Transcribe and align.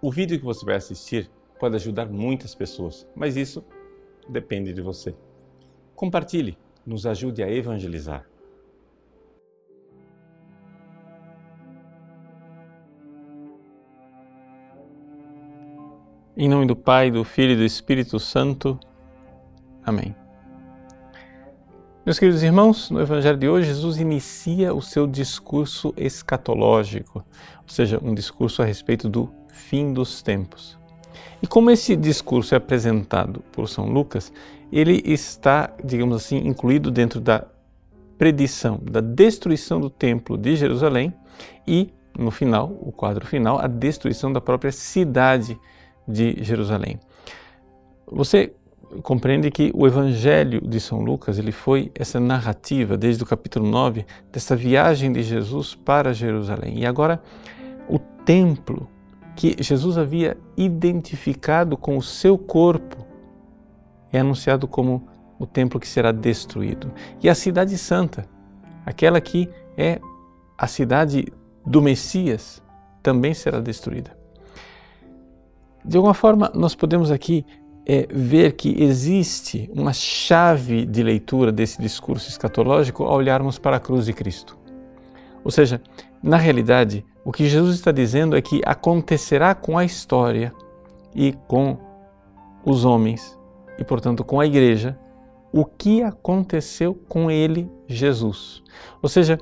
O 0.00 0.10
vídeo 0.10 0.38
que 0.38 0.44
você 0.44 0.64
vai 0.64 0.76
assistir 0.76 1.30
pode 1.58 1.74
ajudar 1.74 2.06
muitas 2.06 2.54
pessoas, 2.54 3.08
mas 3.14 3.36
isso 3.36 3.64
depende 4.28 4.72
de 4.72 4.82
você. 4.82 5.14
Compartilhe, 5.94 6.58
nos 6.84 7.06
ajude 7.06 7.42
a 7.42 7.50
evangelizar. 7.50 8.28
Em 16.36 16.50
nome 16.50 16.66
do 16.66 16.76
Pai, 16.76 17.10
do 17.10 17.24
Filho 17.24 17.52
e 17.52 17.56
do 17.56 17.64
Espírito 17.64 18.20
Santo. 18.20 18.78
Amém. 19.82 20.14
Meus 22.04 22.18
queridos 22.18 22.42
irmãos, 22.42 22.90
no 22.90 23.00
Evangelho 23.00 23.38
de 23.38 23.48
hoje, 23.48 23.68
Jesus 23.68 23.96
inicia 23.96 24.74
o 24.74 24.82
seu 24.82 25.06
discurso 25.06 25.94
escatológico, 25.96 27.24
ou 27.62 27.68
seja, 27.68 27.98
um 28.00 28.14
discurso 28.14 28.60
a 28.60 28.66
respeito 28.66 29.08
do 29.08 29.32
fim 29.56 29.92
dos 29.92 30.22
tempos. 30.22 30.78
E 31.42 31.46
como 31.46 31.70
esse 31.70 31.96
discurso 31.96 32.54
é 32.54 32.58
apresentado 32.58 33.42
por 33.52 33.68
São 33.68 33.86
Lucas, 33.86 34.32
ele 34.72 35.02
está, 35.04 35.72
digamos 35.84 36.16
assim, 36.16 36.38
incluído 36.38 36.90
dentro 36.90 37.20
da 37.20 37.46
predição 38.18 38.80
da 38.82 39.00
destruição 39.00 39.80
do 39.80 39.90
templo 39.90 40.36
de 40.38 40.56
Jerusalém 40.56 41.12
e, 41.66 41.92
no 42.18 42.30
final, 42.30 42.74
o 42.80 42.90
quadro 42.90 43.26
final, 43.26 43.58
a 43.58 43.66
destruição 43.66 44.32
da 44.32 44.40
própria 44.40 44.72
cidade 44.72 45.58
de 46.08 46.42
Jerusalém. 46.42 46.98
Você 48.10 48.52
compreende 49.02 49.50
que 49.50 49.70
o 49.74 49.86
Evangelho 49.86 50.60
de 50.60 50.80
São 50.80 51.00
Lucas 51.00 51.38
ele 51.38 51.52
foi 51.52 51.90
essa 51.94 52.20
narrativa 52.20 52.96
desde 52.96 53.22
o 53.22 53.26
capítulo 53.26 53.68
9 53.68 54.06
dessa 54.32 54.54
viagem 54.56 55.12
de 55.12 55.22
Jesus 55.22 55.74
para 55.74 56.14
Jerusalém. 56.14 56.78
E 56.78 56.86
agora 56.86 57.20
o 57.88 57.98
templo 57.98 58.88
que 59.36 59.54
Jesus 59.62 59.98
havia 59.98 60.36
identificado 60.56 61.76
com 61.76 61.96
o 61.96 62.02
seu 62.02 62.38
corpo 62.38 63.06
é 64.10 64.20
anunciado 64.20 64.66
como 64.66 65.06
o 65.38 65.46
templo 65.46 65.78
que 65.78 65.86
será 65.86 66.10
destruído. 66.10 66.90
E 67.22 67.28
a 67.28 67.34
cidade 67.34 67.76
santa, 67.76 68.26
aquela 68.84 69.20
que 69.20 69.48
é 69.76 70.00
a 70.56 70.66
cidade 70.66 71.26
do 71.64 71.82
Messias, 71.82 72.62
também 73.02 73.34
será 73.34 73.60
destruída. 73.60 74.16
De 75.84 75.96
alguma 75.96 76.14
forma, 76.14 76.50
nós 76.54 76.74
podemos 76.74 77.10
aqui 77.10 77.44
é, 77.86 78.08
ver 78.10 78.52
que 78.52 78.82
existe 78.82 79.70
uma 79.72 79.92
chave 79.92 80.84
de 80.84 81.02
leitura 81.02 81.52
desse 81.52 81.80
discurso 81.80 82.28
escatológico 82.28 83.04
ao 83.04 83.16
olharmos 83.16 83.58
para 83.58 83.76
a 83.76 83.80
cruz 83.80 84.06
de 84.06 84.12
Cristo. 84.12 84.58
Ou 85.46 85.52
seja, 85.52 85.80
na 86.20 86.36
realidade, 86.36 87.06
o 87.24 87.30
que 87.30 87.48
Jesus 87.48 87.76
está 87.76 87.92
dizendo 87.92 88.36
é 88.36 88.42
que 88.42 88.60
acontecerá 88.66 89.54
com 89.54 89.78
a 89.78 89.84
história 89.84 90.52
e 91.14 91.34
com 91.46 91.78
os 92.64 92.84
homens, 92.84 93.38
e 93.78 93.84
portanto 93.84 94.24
com 94.24 94.40
a 94.40 94.46
igreja, 94.46 94.98
o 95.52 95.64
que 95.64 96.02
aconteceu 96.02 96.96
com 97.08 97.30
ele, 97.30 97.70
Jesus. 97.86 98.60
Ou 99.00 99.08
seja, 99.08 99.38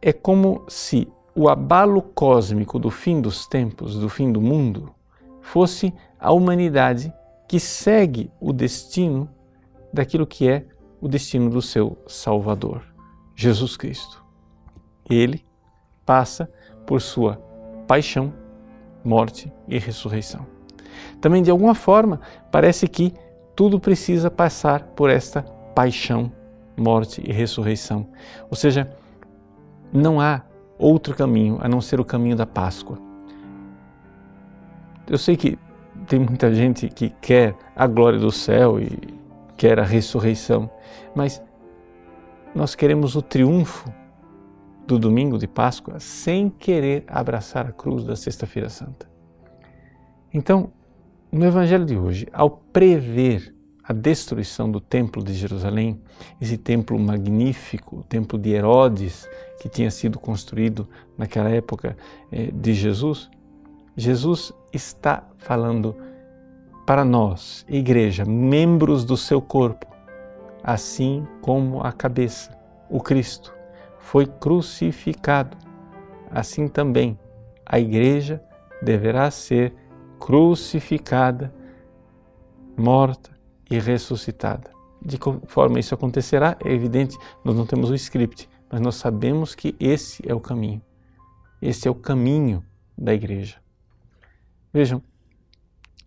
é 0.00 0.12
como 0.12 0.62
se 0.68 1.08
o 1.34 1.48
abalo 1.48 2.02
cósmico 2.02 2.78
do 2.78 2.88
fim 2.88 3.20
dos 3.20 3.44
tempos, 3.44 3.98
do 3.98 4.08
fim 4.08 4.30
do 4.30 4.40
mundo, 4.40 4.94
fosse 5.40 5.92
a 6.20 6.30
humanidade 6.30 7.12
que 7.48 7.58
segue 7.58 8.30
o 8.40 8.52
destino 8.52 9.28
daquilo 9.92 10.24
que 10.24 10.48
é 10.48 10.66
o 11.00 11.08
destino 11.08 11.50
do 11.50 11.60
seu 11.60 11.98
Salvador, 12.06 12.84
Jesus 13.34 13.76
Cristo. 13.76 14.21
Ele 15.08 15.44
passa 16.04 16.50
por 16.86 17.00
sua 17.00 17.36
paixão, 17.86 18.32
morte 19.04 19.52
e 19.68 19.78
ressurreição. 19.78 20.46
Também, 21.20 21.42
de 21.42 21.50
alguma 21.50 21.74
forma, 21.74 22.20
parece 22.50 22.86
que 22.88 23.14
tudo 23.54 23.78
precisa 23.78 24.30
passar 24.30 24.82
por 24.96 25.10
esta 25.10 25.42
paixão, 25.74 26.32
morte 26.76 27.22
e 27.24 27.32
ressurreição. 27.32 28.08
Ou 28.50 28.56
seja, 28.56 28.90
não 29.92 30.20
há 30.20 30.42
outro 30.78 31.14
caminho 31.14 31.58
a 31.60 31.68
não 31.68 31.80
ser 31.80 32.00
o 32.00 32.04
caminho 32.04 32.36
da 32.36 32.46
Páscoa. 32.46 32.98
Eu 35.08 35.18
sei 35.18 35.36
que 35.36 35.58
tem 36.06 36.18
muita 36.18 36.52
gente 36.54 36.88
que 36.88 37.10
quer 37.20 37.54
a 37.76 37.86
glória 37.86 38.18
do 38.18 38.32
céu 38.32 38.80
e 38.80 38.98
quer 39.56 39.78
a 39.78 39.84
ressurreição, 39.84 40.70
mas 41.14 41.42
nós 42.54 42.74
queremos 42.74 43.14
o 43.14 43.22
triunfo 43.22 43.92
do 44.86 44.98
domingo 44.98 45.38
de 45.38 45.46
Páscoa 45.46 45.98
sem 45.98 46.50
querer 46.50 47.04
abraçar 47.06 47.66
a 47.66 47.72
cruz 47.72 48.04
da 48.04 48.16
Sexta-feira 48.16 48.68
Santa. 48.68 49.10
Então, 50.32 50.72
no 51.30 51.44
Evangelho 51.44 51.84
de 51.84 51.96
hoje, 51.96 52.26
ao 52.32 52.50
prever 52.50 53.54
a 53.82 53.92
destruição 53.92 54.70
do 54.70 54.80
Templo 54.80 55.22
de 55.22 55.34
Jerusalém, 55.34 56.00
esse 56.40 56.56
templo 56.56 56.98
magnífico, 56.98 57.98
o 57.98 58.04
Templo 58.04 58.38
de 58.38 58.50
Herodes, 58.50 59.28
que 59.60 59.68
tinha 59.68 59.90
sido 59.90 60.18
construído 60.18 60.88
naquela 61.18 61.50
época 61.50 61.96
eh, 62.30 62.50
de 62.52 62.74
Jesus, 62.74 63.28
Jesus 63.96 64.52
está 64.72 65.28
falando 65.38 65.96
para 66.86 67.04
nós, 67.04 67.64
igreja, 67.68 68.24
membros 68.24 69.04
do 69.04 69.16
seu 69.16 69.40
corpo, 69.40 69.86
assim 70.62 71.26
como 71.40 71.82
a 71.82 71.92
cabeça, 71.92 72.56
o 72.88 73.00
Cristo, 73.00 73.54
foi 74.02 74.26
crucificado, 74.26 75.56
assim 76.30 76.68
também 76.68 77.18
a 77.64 77.78
igreja 77.78 78.42
deverá 78.82 79.30
ser 79.30 79.74
crucificada, 80.18 81.54
morta 82.76 83.30
e 83.70 83.78
ressuscitada. 83.78 84.70
De 85.00 85.18
que 85.18 85.24
forma 85.46 85.80
isso 85.80 85.94
acontecerá, 85.94 86.56
é 86.64 86.70
evidente, 86.70 87.16
nós 87.44 87.56
não 87.56 87.64
temos 87.64 87.90
o 87.90 87.94
script, 87.94 88.48
mas 88.70 88.80
nós 88.80 88.96
sabemos 88.96 89.54
que 89.54 89.74
esse 89.80 90.22
é 90.28 90.34
o 90.34 90.40
caminho. 90.40 90.82
Esse 91.60 91.88
é 91.88 91.90
o 91.90 91.94
caminho 91.94 92.64
da 92.98 93.14
igreja. 93.14 93.56
Vejam, 94.72 95.02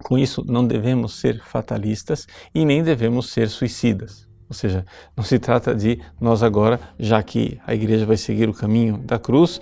com 0.04 0.18
isso 0.18 0.44
não 0.46 0.68
devemos 0.68 1.20
ser 1.20 1.42
fatalistas 1.42 2.28
e 2.54 2.66
nem 2.66 2.84
devemos 2.84 3.32
ser 3.32 3.50
suicidas. 3.50 4.28
Ou 4.48 4.56
seja, 4.56 4.86
não 5.16 5.24
se 5.24 5.40
trata 5.40 5.74
de 5.74 6.00
nós 6.20 6.44
agora, 6.44 6.80
já 7.00 7.22
que 7.24 7.60
a 7.66 7.74
igreja 7.74 8.06
vai 8.06 8.18
seguir 8.18 8.48
o 8.48 8.54
caminho 8.54 8.98
da 8.98 9.18
cruz, 9.18 9.60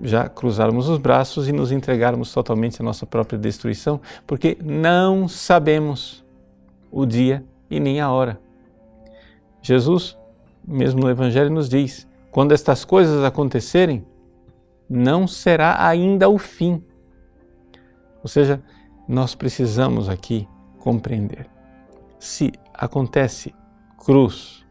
já 0.00 0.28
cruzarmos 0.28 0.88
os 0.88 0.98
braços 0.98 1.48
e 1.48 1.52
nos 1.52 1.70
entregarmos 1.70 2.32
totalmente 2.32 2.80
à 2.80 2.84
nossa 2.84 3.06
própria 3.06 3.38
destruição, 3.38 4.00
porque 4.26 4.56
não 4.62 5.28
sabemos 5.28 6.24
o 6.90 7.04
dia 7.04 7.44
e 7.70 7.78
nem 7.78 8.00
a 8.00 8.10
hora. 8.10 8.40
Jesus, 9.62 10.16
mesmo 10.66 11.00
no 11.00 11.10
Evangelho, 11.10 11.50
nos 11.50 11.68
diz: 11.68 12.06
quando 12.30 12.52
estas 12.52 12.84
coisas 12.84 13.22
acontecerem, 13.24 14.04
não 14.88 15.26
será 15.26 15.86
ainda 15.86 16.28
o 16.28 16.38
fim 16.38 16.82
ou 18.24 18.28
seja, 18.28 18.62
nós 19.06 19.34
precisamos 19.34 20.08
aqui 20.08 20.48
compreender. 20.78 21.46
Se 22.18 22.50
acontece 22.72 23.54
cruz, 24.04 24.64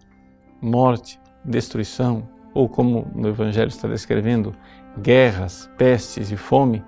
morte, 0.62 1.20
destruição, 1.44 2.30
ou 2.54 2.70
como 2.70 3.08
no 3.16 3.30
Evangelho 3.30 3.68
está 3.68 3.88
descrevendo, 3.88 4.56
guerras, 5.00 5.70
pestes 5.78 6.32
e 6.32 6.38
fome, 6.38 6.84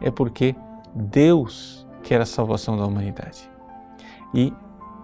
é 0.00 0.10
porque 0.10 0.54
Deus 0.94 1.86
quer 2.02 2.20
a 2.20 2.26
salvação 2.26 2.76
da 2.76 2.86
humanidade. 2.86 3.50
E, 4.32 4.52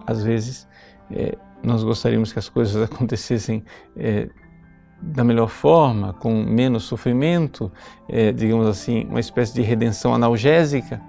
às 0.07 0.23
vezes, 0.23 0.67
é, 1.11 1.37
nós 1.61 1.83
gostaríamos 1.83 2.31
que 2.31 2.39
as 2.39 2.47
coisas 2.47 2.81
acontecessem 2.89 3.63
é, 3.97 4.29
da 5.01 5.23
melhor 5.23 5.49
forma, 5.49 6.13
com 6.13 6.33
menos 6.43 6.83
sofrimento, 6.83 7.69
é, 8.07 8.31
digamos 8.31 8.67
assim, 8.67 9.05
uma 9.09 9.19
espécie 9.19 9.53
de 9.53 9.61
redenção 9.61 10.15
analgésica. 10.15 11.01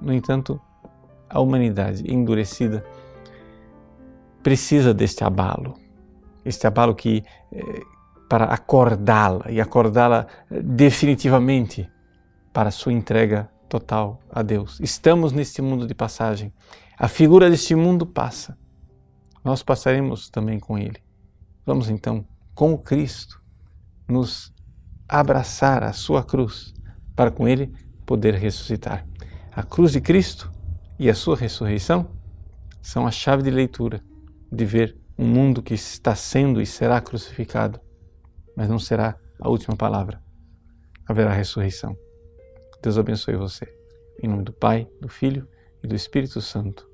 No 0.00 0.12
entanto, 0.12 0.58
a 1.28 1.38
humanidade 1.38 2.02
endurecida 2.10 2.82
precisa 4.42 4.92
deste 4.92 5.24
abalo, 5.24 5.74
este 6.44 6.66
abalo 6.66 6.94
que 6.94 7.22
é, 7.52 7.62
para 8.28 8.46
acordá-la 8.46 9.50
e 9.50 9.60
acordá-la 9.60 10.26
definitivamente 10.50 11.88
para 12.52 12.70
a 12.70 12.72
sua 12.72 12.92
entrega 12.92 13.50
total 13.68 14.20
a 14.30 14.42
Deus. 14.42 14.80
Estamos 14.80 15.32
neste 15.32 15.60
mundo 15.60 15.86
de 15.86 15.94
passagem. 15.94 16.52
A 16.98 17.08
figura 17.08 17.50
deste 17.50 17.74
mundo 17.74 18.06
passa. 18.06 18.56
Nós 19.44 19.62
passaremos 19.62 20.30
também 20.30 20.58
com 20.58 20.78
ele. 20.78 21.02
Vamos 21.66 21.90
então 21.90 22.26
com 22.54 22.72
o 22.72 22.78
Cristo, 22.78 23.40
nos 24.08 24.52
abraçar 25.08 25.82
a 25.82 25.92
sua 25.92 26.22
cruz, 26.22 26.72
para 27.14 27.30
com 27.30 27.46
ele 27.46 27.72
poder 28.06 28.34
ressuscitar. 28.34 29.06
A 29.50 29.62
cruz 29.62 29.92
de 29.92 30.00
Cristo 30.00 30.50
e 30.98 31.10
a 31.10 31.14
sua 31.14 31.36
ressurreição 31.36 32.08
são 32.80 33.06
a 33.06 33.10
chave 33.10 33.42
de 33.42 33.50
leitura 33.50 34.02
de 34.52 34.66
ver 34.66 34.96
um 35.18 35.26
mundo 35.26 35.62
que 35.62 35.72
está 35.72 36.14
sendo 36.14 36.60
e 36.60 36.66
será 36.66 37.00
crucificado, 37.00 37.80
mas 38.54 38.68
não 38.68 38.78
será 38.78 39.18
a 39.40 39.48
última 39.48 39.74
palavra. 39.74 40.22
Haverá 41.06 41.32
ressurreição. 41.32 41.96
Deus 42.82 42.98
abençoe 42.98 43.34
você. 43.34 43.66
Em 44.22 44.28
nome 44.28 44.42
do 44.42 44.52
Pai, 44.52 44.86
do 45.00 45.08
Filho 45.08 45.48
e 45.82 45.86
do 45.86 45.94
Espírito 45.94 46.40
Santo. 46.40 46.88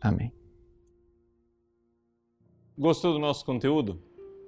Amém. 0.00 0.32
Gostou 2.78 3.12
do 3.12 3.18
nosso 3.18 3.44
conteúdo? 3.44 4.00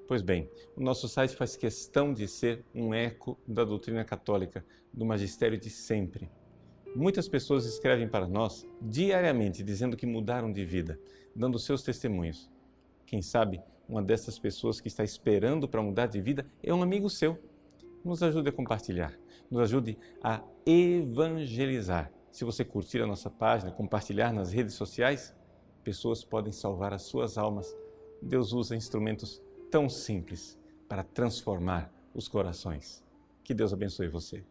Pois 0.07 0.23
bem, 0.23 0.51
o 0.77 0.83
nosso 0.83 1.09
site 1.09 1.35
faz 1.35 1.57
questão 1.57 2.13
de 2.13 2.29
ser 2.29 2.65
um 2.75 2.95
eco 2.95 3.39
da 3.47 3.65
doutrina 3.65 4.05
católica, 4.05 4.65
do 4.93 5.05
magistério 5.05 5.59
de 5.59 5.71
sempre. 5.71 6.31
Muitas 6.95 7.27
pessoas 7.27 7.67
escrevem 7.67 8.09
para 8.09 8.29
nós 8.29 8.65
diariamente 8.81 9.65
dizendo 9.65 9.97
que 9.97 10.07
mudaram 10.07 10.53
de 10.53 10.65
vida, 10.65 10.99
dando 11.35 11.59
seus 11.59 11.83
testemunhos. 11.83 12.49
Quem 13.05 13.21
sabe 13.21 13.61
uma 13.89 14.01
dessas 14.01 14.39
pessoas 14.39 14.81
que 14.81 14.87
está 14.87 15.03
esperando 15.03 15.69
para 15.69 15.83
mudar 15.83 16.07
de 16.07 16.21
vida 16.21 16.47
é 16.63 16.73
um 16.73 16.83
amigo 16.83 17.11
seu. 17.11 17.37
Nos 18.05 18.23
ajude 18.23 18.49
a 18.49 18.53
compartilhar, 18.53 19.13
nos 19.51 19.61
ajude 19.63 19.99
a 20.23 20.41
evangelizar. 20.65 22.13
Se 22.31 22.45
você 22.45 22.65
curtir 22.65 23.03
a 23.03 23.07
nossa 23.07 23.29
página, 23.29 23.73
compartilhar 23.73 24.33
nas 24.33 24.53
redes 24.53 24.75
sociais, 24.75 25.35
pessoas 25.83 26.25
podem 26.25 26.53
salvar 26.53 26.93
as 26.93 27.03
suas 27.03 27.37
almas. 27.37 27.75
Deus 28.23 28.53
usa 28.53 28.77
instrumentos 28.77 29.43
tão 29.69 29.89
simples 29.89 30.57
para 30.89 31.03
transformar 31.03 31.93
os 32.15 32.29
corações. 32.29 33.03
Que 33.43 33.53
Deus 33.53 33.73
abençoe 33.73 34.07
você. 34.07 34.45